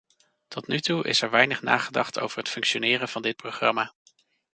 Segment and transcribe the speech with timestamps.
[0.47, 3.93] Tot nu toe is er weinig nagedacht over het functioneren van dit programma.